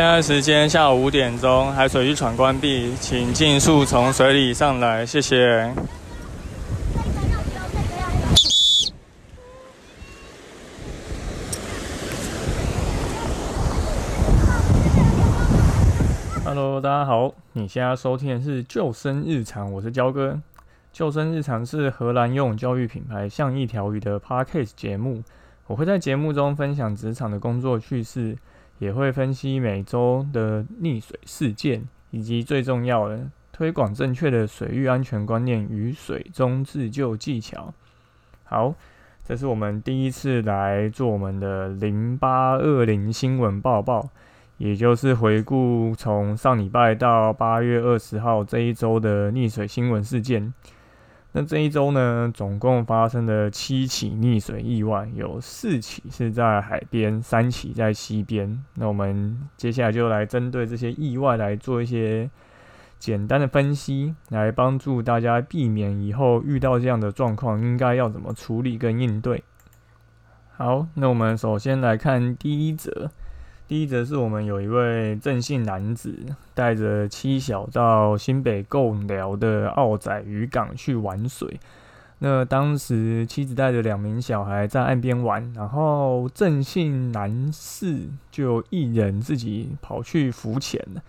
[0.00, 5.70] 现在时间下午五点钟，海水浴场关闭，请尽速从水里上来，谢谢。
[16.46, 20.32] Hello，大家好，你现在收听的是《救生日常》，我是焦哥。
[20.94, 25.22] 《救生日常》是荷兰游泳教育品牌像一条鱼的 Podcast 节目，
[25.66, 28.38] 我会在节目中分享职场的工作趣事。
[28.80, 37.72] 也会分析每周的溺水事件，以及最重要的推广正确的水域安全观念与水中自救技巧。
[38.42, 38.74] 好，
[39.22, 44.08] 这是我们第一次来做我们的零八二零新闻报报，
[44.56, 50.52] 也就是回顾从上礼拜到八月二十号这一周的溺水新闻事件。
[51.32, 58.64] 那这一周呢，总共发生了七起溺水意外，有四起是在海边，三起在溪边。
[58.74, 62.28] 那我们接下来就来针对这些意外来做一些
[62.98, 69.44] 简单的分析，来帮助大家避免以后遇到这样的状况，应该要怎么处理跟应对。
[70.56, 73.10] 好，那我们首先来看第一则。
[73.70, 76.12] 第一则是我们有一位郑姓男子
[76.54, 81.60] 带着妻小到新北贡寮的澳仔渔港去玩水。
[82.18, 91.02] 那当时妻子带着两名小孩在岸边玩，然后郑姓男士就一人自己跑去浮潜了。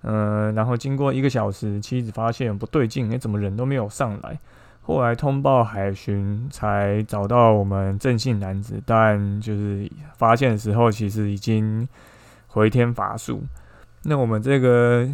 [0.00, 4.38] 嗯，然后经过一个小时，妻子发现不对劲，哎，怎么人都没有上来？
[4.86, 11.88] 后来通报海巡，才找到我们郑姓男子，但就是发现的时候，其实已经
[12.46, 13.42] 回天乏术。
[14.04, 15.08] 那我们这个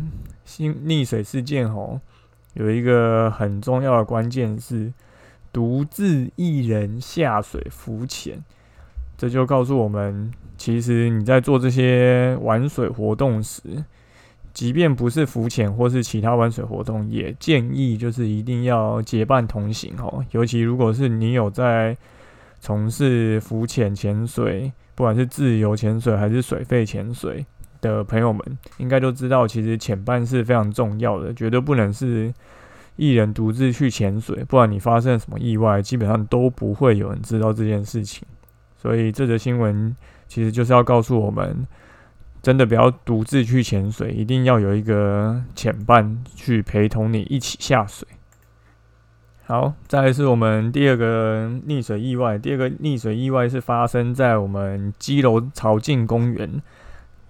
[0.44, 1.98] 新溺水事件吼，
[2.52, 4.92] 有一个很重要的关键是
[5.50, 8.44] 独自一人下水浮潜，
[9.16, 13.62] 这就告诉我们，其实你在做这些玩水活动时。
[14.52, 20.22] 即便不是浮潜或是其他玩水活动，也建议就是一定要结伴同行哦。
[20.32, 21.96] 尤其如果是你有在
[22.60, 27.44] 从事浮潜潜水，不管是自由潜水还是水肺潜水
[27.80, 32.32] 的朋友们，应该都知道，其实潜伴是非常重要的，绝对不能是
[32.96, 38.28] 一人独自去潜水，不然你发生什么意外，基本上都不会有人知道这件事情。
[38.76, 39.96] 所以这则新闻
[40.28, 41.66] 其实就是要告诉我们。
[42.42, 48.08] 真的不要独自去潜水，一定要有一个潜伴去陪同你一起下水。
[49.44, 52.36] 好，再来是我们第二个溺水意外。
[52.36, 56.60] 第二个溺水意外是发生在我们基楼潮境公园，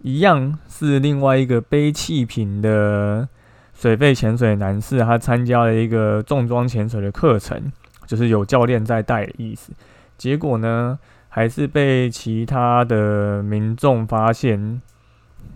[0.01, 3.29] 一样是另外一个背气瓶的
[3.75, 7.71] 水肺潜水男士，他参加了一个重装潜水的课程，
[8.07, 9.73] 就是有教练在带的意思。
[10.17, 10.99] 结果呢，
[11.29, 14.81] 还是被其他的民众发现。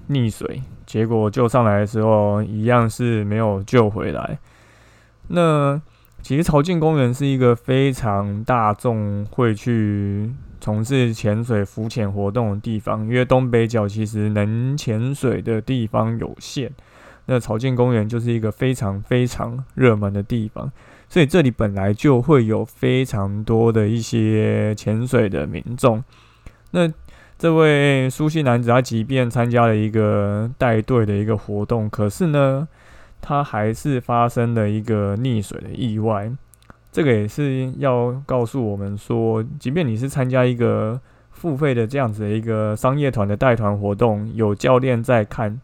[0.08, 4.38] 溺水，结果救上来的时候，一样是没有救回来。
[5.28, 5.80] 那
[6.22, 16.70] 其实潮境公园是一个非常大众会去从事潜水、浮潜活动的地方，因为东北角其实能潜水的地方有限，
[17.26, 20.70] 那潮境公园就是一个非常非常热门的地方，
[21.08, 26.02] 所以这里本来就会有非常多的一些潜水的民众。
[26.72, 26.92] 那
[27.38, 32.66] 这位苏姓男子，他即便参加了一个带队的一个活动，可是呢，
[33.20, 36.32] 他还是发生了一个溺水的意外。
[36.90, 40.98] 这个也是要告诉我们说，即便你是参加一个
[41.30, 45.60] 付费的这样子的一个商业团的带团活动，有教练在看，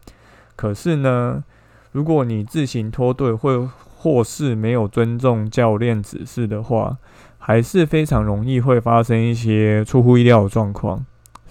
[0.55, 1.43] 可是呢，
[1.91, 3.67] 如果你自行脱队，或
[3.97, 6.97] 或是没有尊重教练指示的话，
[7.39, 11.03] 还是非常容易会发生一些出乎意料的状况。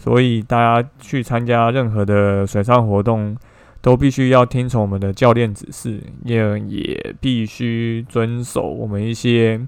[0.02, 3.36] 所以大家去参加任何的水上活动，
[3.80, 9.64] 都必须要听从我们的教练指示，也也必须遵守我们一些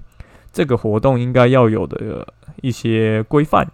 [0.51, 2.27] 这个活动应该要有的
[2.61, 3.65] 一些规范。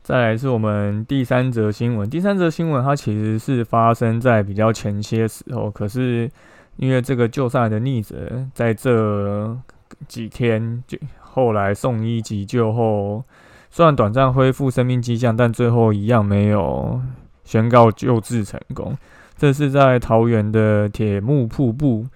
[0.00, 6.30] 再来是我们第三则新闻，第三则新闻它其实是发生在比较前些时候，可是
[6.76, 9.58] 因为这个救上来的逆者在这
[10.06, 13.24] 几天就后来送医急救后。
[13.70, 17.00] 虽然短暂恢复生命迹象，但最后一样没有
[17.44, 18.96] 宣告救治成功。
[19.36, 22.06] 这是在桃园的铁木瀑布，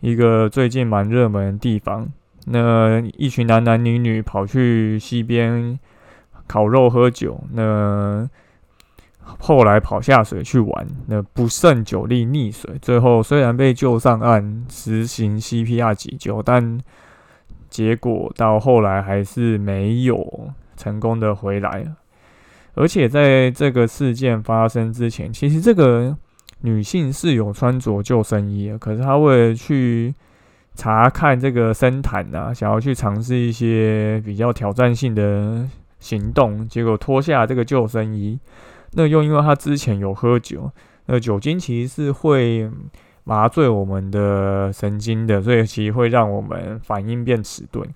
[0.00, 2.08] 一个最近蛮热门的地方。
[2.46, 5.78] 那一群男男女女跑去溪边
[6.46, 8.28] 烤肉喝酒，那
[9.40, 16.80] 后来跑下水去玩，那不胜酒力溺水，最后虽然被救上岸，实行 CPR 急救，但
[17.68, 20.50] 结果到后来还是没有。
[20.78, 21.96] 成功的回来了，
[22.74, 26.16] 而且在这个事件发生之前，其实这个
[26.62, 30.14] 女性是有穿着救生衣的，可是她为了去
[30.74, 38.38] 查看这个深潭呐，想要去尝试一些比较挑战性的行动，结果脱下这个救生衣。
[38.92, 40.70] 那又因为她之前有喝酒，
[41.06, 42.70] 那酒精其实是会
[43.24, 47.86] 麻醉我们的神经的，所以其实会让我们反应变迟钝。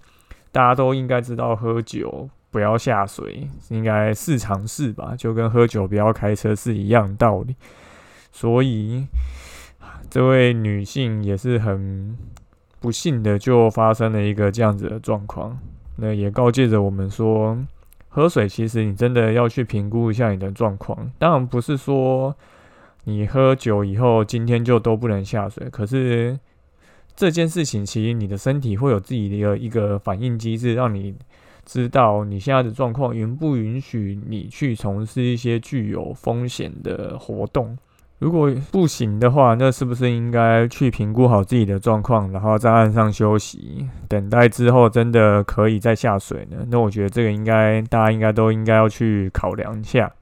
[0.51, 5.17] 大家都应该知道，喝酒不要下水，应该是尝试吧？
[5.17, 7.57] 就跟喝酒不要开车是一样道理。
[8.31, 9.05] 所以，
[10.09, 12.17] 这位女性也是很
[12.79, 15.59] 不幸的，就发生了一个这样子的状况。
[15.97, 17.59] 那也告诫着我们说，
[18.09, 21.11] 喝水其实你真的要去评估一下你的状况。
[21.19, 22.37] 当然不是说
[23.05, 26.39] 你喝酒以后今天就都不能下水，可是。
[27.15, 31.15] 这件事情，其实你的身体会有自己的一个反应机制，让你
[31.65, 37.77] 知道你现在的状况允不允许你去从事一些具有风险的活动。
[38.19, 46.59] 如果不行的话，那是不是应该去评估好自己的状况，然后在岸上休息，等待之后真的可以再下水呢？
[46.71, 50.13] 那我觉得这个应该大家应该都应该要去考量一下。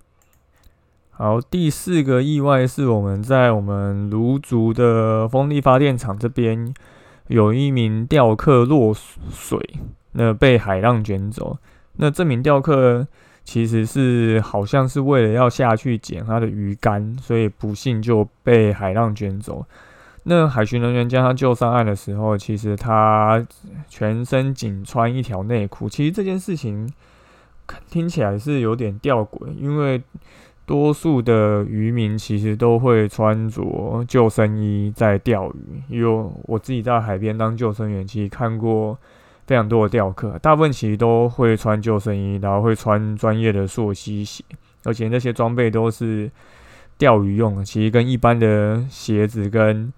[1.11, 6.73] 好，第四个意外是我们在我们芦竹的风力发电厂这边，
[7.27, 9.59] 有一名钓客落水，
[10.13, 11.57] 那被海浪卷走。
[11.97, 13.07] 那这名钓客
[13.45, 19.65] 其实是好像是为了要下去捡他的鱼竿，所以不幸就被海浪卷走。
[20.25, 23.45] 那海巡人员将他救上岸的时候，其实他
[23.89, 25.89] 全身仅穿一条内裤。
[25.89, 26.91] 其实这件事情
[27.89, 30.03] 听起来是有点吊诡，因为。
[30.67, 38.97] 多数的渔民其实都会穿着救生衣在钓鱼，因为我自己在海边当救生员，其实看过
[39.51, 44.45] 非常多的钓客，大部分其实都会穿救生衣，然后会穿专业的溯溪鞋，
[44.85, 46.31] 而且那些装备都是
[46.97, 49.93] 钓鱼用的，其实跟一般的鞋子跟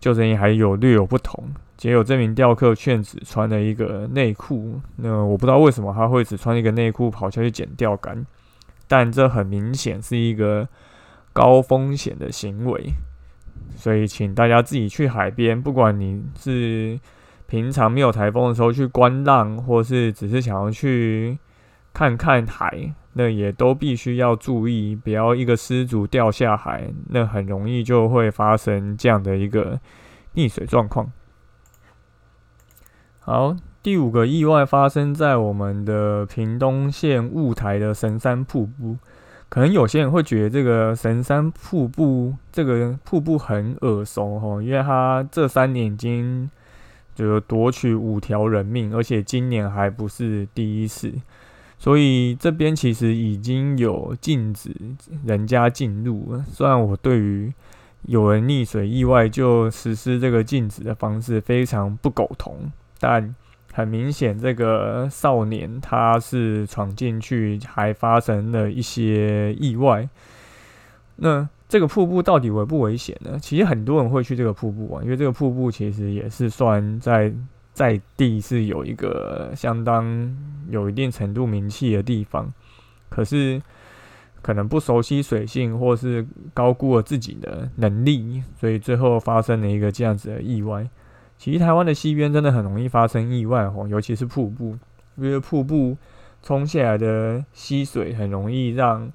[0.00, 1.44] 救生衣还有略有不同。
[1.76, 8.26] 结果这名钓客却只穿了一个内裤，那我不知道为什么他会只穿一个内裤跑下去捡钓竿。
[8.88, 10.66] 但这很明显是一个
[11.32, 12.94] 高风险的行为，
[13.76, 16.98] 所以请大家自己去海边，不管你是
[17.48, 21.36] 平常没有台风的时候去观浪，或是只是想要去
[21.92, 29.80] 看看海，那也都必须要注意，不要一个失足掉下海，那很容易就会发生这样的一个
[30.36, 31.10] 溺水状况。
[33.18, 33.56] 好。
[33.80, 38.98] 第五个意外发生在我们的屏东县雾台的神山瀑布，
[39.48, 46.50] 可能有些人会觉得这个神山瀑布这个瀑布很耳熟哈，因为它这三年已经
[47.26, 51.12] 就夺取五条人命，而且今年还不是第一次，
[51.78, 54.70] 所以这边其实已经有禁止
[55.24, 56.40] 人家进入。
[56.50, 57.52] 虽然我对于
[58.02, 62.70] 有人溺水意外就实施这个禁止的方式非常不苟同，
[63.00, 63.34] 但。
[63.70, 70.08] 很明显，这个少年他是闯进去，还发生了一些意外。
[71.14, 73.38] 那这个瀑布到底危不危险呢？
[73.40, 77.32] 其实很多人会去这个瀑布玩，因为这个瀑布其实也是算在
[77.74, 80.36] 在地是有一个相当
[80.70, 82.50] 有一定程度名气的地方。
[83.10, 83.60] 可是
[84.40, 90.88] 可能不熟悉水性，或是高估了自己的能力，所以最后发生了一个这样子的意外。
[91.36, 94.76] 其实台湾的溪边真的很容易发生意外哦，尤其是瀑布，
[95.16, 95.96] 因为瀑布
[96.42, 99.10] 冲下来的溪水很容易让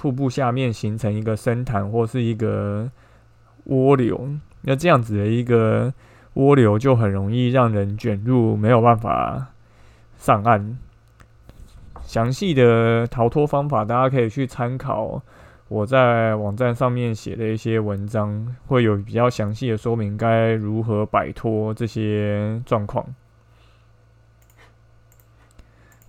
[0.00, 2.90] 瀑布下面形成一个深潭或是一个
[3.68, 4.30] 涡流，
[4.62, 5.92] 那这样子的一个
[6.36, 9.48] 涡流就很容易让人卷入，没有办法
[10.16, 10.78] 上岸。
[12.02, 15.20] 详细的逃脱方法，大家可以去参考。
[15.68, 23.04] 我在网站上面写的一些文章，会有比较详细的说明该如何摆脱这些状况。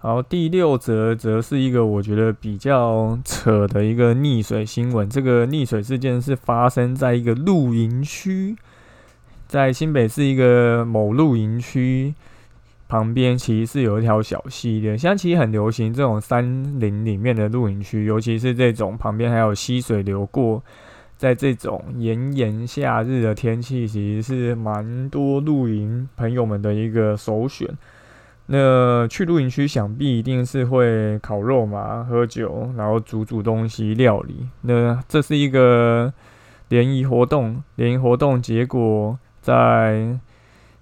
[0.04, 5.08] 好，第六则则是一个我觉得比较扯的一个溺水新闻。
[5.08, 8.56] 这个溺水事件是发生在一个露营区，
[9.48, 12.16] 在新北市一个某露营区。
[12.88, 20.64] 旁边其实是有一条小溪的，现在其实很流行这种山林里面的露营区，尤其是这种旁边还有溪水流过，
[21.16, 27.70] 在这种炎炎夏日的天气，其实是蛮多露营朋友们的一个首选。
[28.52, 34.48] 那去露营区，想必一定是会烤肉嘛，喝酒，然后煮煮东西料理。
[34.62, 36.14] 那这是一个
[36.70, 40.20] 联谊活动，联谊活动结果在。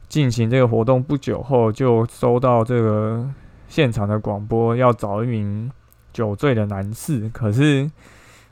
[0.09, 3.29] 进行这个活动不久后，就收到这个
[3.67, 5.69] 现场的广播，要找一名
[6.11, 7.87] 酒醉的男士，可是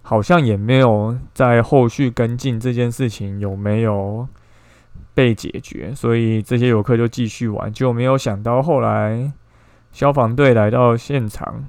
[0.03, 4.27] 好像也没有在后续跟进这件事情有没有
[5.17, 9.33] 被解决，所以这些游客就继续玩，就没有想到后来
[9.91, 11.65] 消防队来到现场，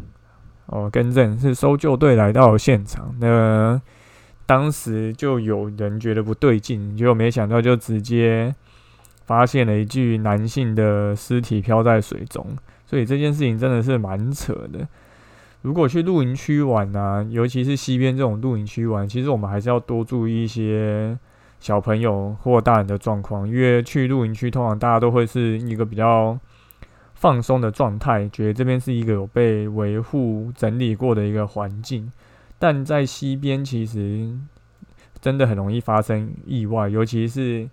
[0.67, 3.81] 哦，更正是搜救队来到现场，那
[4.45, 8.55] 当时就有人觉得不对劲，结果没想到就直接
[9.25, 12.47] 发现了一具男性的尸体漂在水中。
[12.85, 14.87] 所以这件事情真的是蛮扯的。
[15.63, 21.19] 如果去露营区玩啊，尤其是西边这种露营区玩，其实我们还是要多注意一些
[21.61, 26.39] 小朋友或大人的状况，因为去露营区通常大家都会是一个比较
[27.15, 32.13] 放松的状态，觉得这边是一个有被维护整理过的一个环境。
[32.59, 34.37] 但在西边其实
[35.21, 37.69] 真的很容易发生意外，尤其是。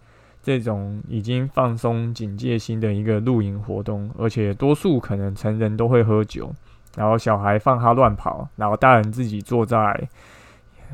[0.45, 6.53] 这种已经放松警戒心的一个露营活动，而且多数可能成人都会喝酒，
[6.95, 10.07] 然后小孩放他乱跑，然后大人自己坐在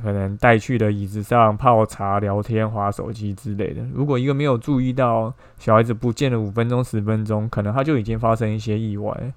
[0.03, 3.83] 可能带去的椅子上泡茶、聊天、划手机之类的。
[3.93, 9.33] 如果一个没有注意到小孩子不见了五分钟、十分钟，可能他就已经发生一些意外。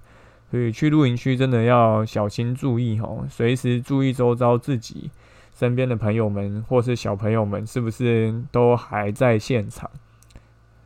[0.50, 5.10] 所以去露营区真的要小心注意哦，随时注意周遭自己
[5.54, 9.90] 身边的朋友们或是小朋友们是不是都还在现场。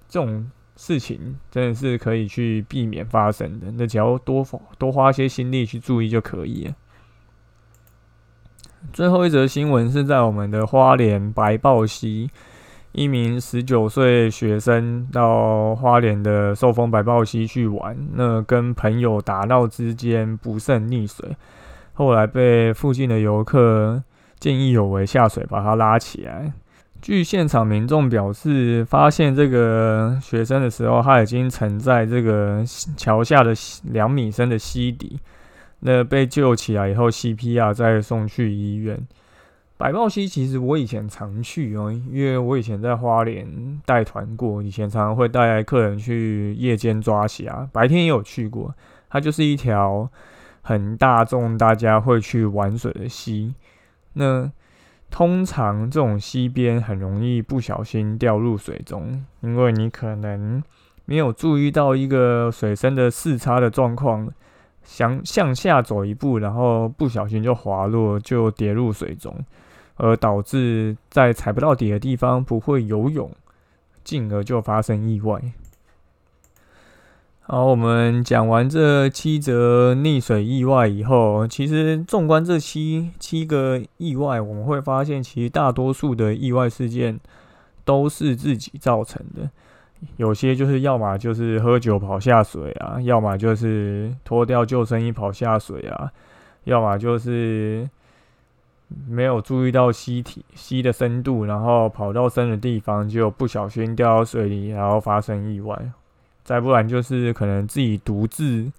[0.09, 4.47] 这种事情真的是可以去避免发生的，那只要多
[4.79, 6.75] 多花些心力去注意就可以了。
[8.93, 12.31] 最后一则新闻是在我们的花莲白豹溪，
[12.93, 21.37] 一名十九岁学生到花莲的寿丰白豹溪去玩，那跟朋友打闹之间不慎溺水，
[21.93, 24.03] 后来被附近的游客
[24.39, 26.53] 见义勇为下水把他拉起来。
[27.01, 32.65] 据现场民众表示，发现这个学生的时候，他已经沉在这个
[32.97, 33.53] 桥下的
[33.85, 35.19] 两米深的溪底。
[35.81, 39.07] 那被救起来以后，CPR 再送去医院。
[39.77, 48.75] 白豹溪其实我以前常去哦，因为我以前在花莲带团过，以前常常会带客人去夜间抓虾，白天也有去过。
[49.09, 50.11] 它就是一条
[50.63, 53.55] 很大众，大家会去玩水的溪。
[54.15, 54.51] 那
[55.11, 60.61] 通常这种溪边很容易不小心掉入水中，因为你可能
[61.05, 64.29] 没有注意到一个水深的视差的状况，
[64.89, 69.37] 想向下走一步，然后不小心就滑落，就跌入水中，
[69.97, 73.31] 而导致在踩不到底的地方不会游泳，
[74.03, 75.39] 进而就发生意外。
[77.43, 87.21] 好，我们讲完这七则溺水意外以后，其实纵观这七七个意外，我们会发现，其实大多数的意外事件
[87.85, 89.51] 都是自己造成的。
[90.17, 96.11] 有些就是要么就是喝酒跑下水啊，要么就是脱掉救生衣跑下水啊，
[96.65, 97.89] 要么就是
[99.09, 105.77] 没有注意到溪体溪的深度，然后跑到深的地方就不小心掉到水里，然后发生意外。
[106.45, 108.73] 再不然就是可能自己独自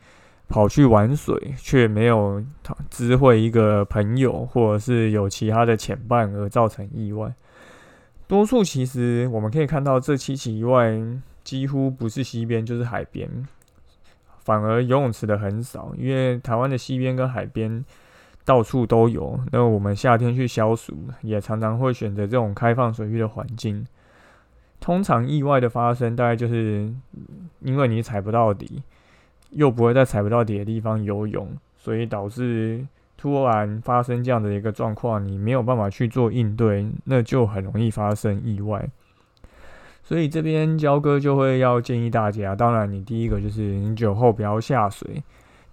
[0.48, 2.44] 跑去玩水，却没有
[2.90, 7.32] 知会一个朋友，或者是有其他的潜伴而造成意外。
[8.30, 10.96] 多数其实我们可以看到，这七起意外
[11.44, 13.28] 几乎不是西边就是海边，
[14.44, 17.84] 反而游泳池的很少，因为台湾的西边跟海边
[18.46, 19.40] 到处都有。
[19.52, 23.84] 那我们夏天去消暑，也常常会选择这种开放水域的环境。
[24.80, 26.94] 通常意外的发生，大概就是
[27.62, 28.84] 因为你踩不到底，
[29.50, 32.86] 又不会在踩不到底的地方游泳，所以导致
[33.20, 38.88] 突然发生这样的一个状况，你没有办法去做应对，那就很容易发生意外。
[40.02, 45.22] 所以这边焦哥就会要建议大家，当然你第一个就是你酒后不要下水，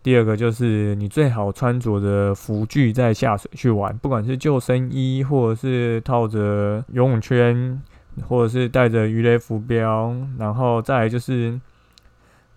[0.02, 7.80] 第二个就是你最好穿着的浮具在下水去玩，不管是救生衣或者是套着游泳圈。
[8.26, 11.60] 或者是带着鱼雷浮标，然后再来就是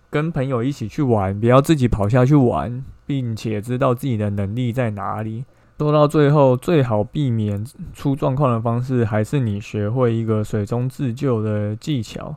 [0.09, 5.45] 跟朋友一起去玩，不要自己跑下去玩，并且知道自己的能力在哪里。
[5.77, 12.35] 做到最后，最好避免出状况的方式，还是你学会一个水中自救的技巧。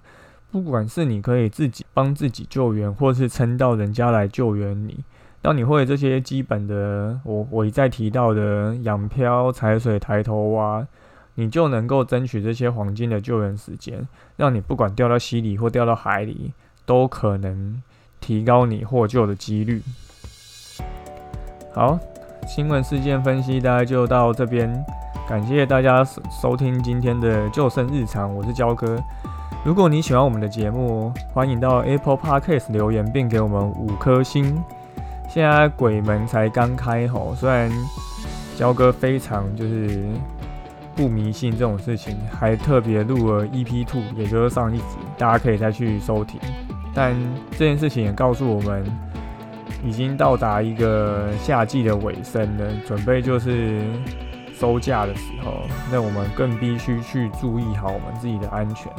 [0.50, 5.02] 不管是你可以自己帮自己救援，或是撑到人家来救援你。
[5.40, 10.86] 当你会这些基本的，我我一再提到的仰漂、踩水、抬头蛙。
[11.36, 16.52] 你就能够争取这些黄金的救援时间，让你不管掉到溪里或掉到海里，
[16.92, 17.82] 都可能
[18.20, 19.82] 提高你获救的几率。
[21.72, 21.98] 好，
[22.46, 24.70] 新闻事件分析大概就到这边，
[25.26, 26.04] 感谢大家
[26.42, 29.02] 收听今天的救生日常，我是焦哥。
[29.64, 34.62] 如果你喜欢我们的节目，欢迎到 Apple Podcast 留言并给我们五颗星。
[35.30, 37.72] 现在鬼门才刚开吼，虽然
[38.54, 40.04] 焦哥非常就是
[40.94, 46.38] 不迷信这种事情，还特别录了 EP Two，也就是上一集，大家可以再去收听。
[46.94, 47.14] 但
[47.52, 48.84] 这件事情也告诉我们，
[49.84, 53.80] 已经到达一个夏季的尾声了，准备就是
[54.54, 58.92] 收假的时候，那我们更必须去注意好我们自己的安全。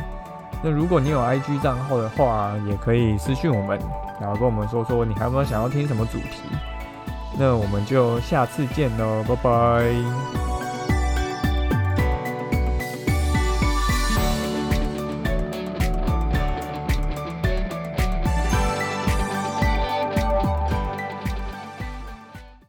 [0.63, 3.77] 那如果你有 IG 账号的话，也可以私讯我们，
[4.19, 6.41] 然后跟我们说说你还有没有想要听什么主题。
[7.37, 10.52] 那我们就下次见喽，拜拜。